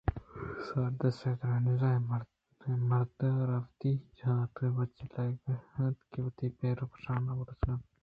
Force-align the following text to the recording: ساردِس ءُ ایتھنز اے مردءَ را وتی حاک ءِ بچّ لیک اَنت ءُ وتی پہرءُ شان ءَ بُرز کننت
ساردِس 0.65 1.17
ءُ 1.21 1.25
ایتھنز 1.27 1.81
اے 1.89 1.93
مردءَ 2.89 3.47
را 3.49 3.59
وتی 3.63 3.93
حاک 4.21 4.55
ءِ 4.65 4.75
بچّ 4.75 4.97
لیک 5.13 5.43
اَنت 5.75 5.97
ءُ 6.17 6.23
وتی 6.25 6.47
پہرءُ 6.57 6.99
شان 7.03 7.23
ءَ 7.31 7.37
بُرز 7.37 7.57
کننت 7.61 7.83